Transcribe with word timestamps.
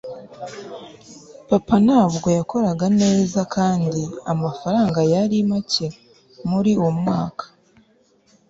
papa 1.49 1.75
ntabwo 1.85 2.27
yakoraga 2.37 2.85
neza 3.01 3.39
kandi 3.55 4.01
amafaranga 4.31 4.99
yari 5.13 5.37
make 5.49 5.87
muri 6.49 6.71
uwo 6.79 6.91
mwaka 6.99 7.45